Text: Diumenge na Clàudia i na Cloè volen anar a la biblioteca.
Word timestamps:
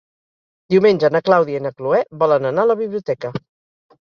Diumenge 0.75 1.11
na 1.15 1.21
Clàudia 1.27 1.59
i 1.59 1.61
na 1.67 1.73
Cloè 1.83 2.01
volen 2.25 2.49
anar 2.53 2.65
a 2.65 2.71
la 2.71 2.79
biblioteca. 2.81 3.33